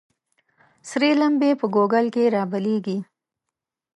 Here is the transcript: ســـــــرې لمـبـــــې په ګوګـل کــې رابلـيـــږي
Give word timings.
ســـــــرې 0.89 1.09
لمـبـــــې 1.19 1.49
په 1.59 1.65
ګوګـل 1.75 2.05
کــې 2.15 2.23
رابلـيـــږي 2.35 2.97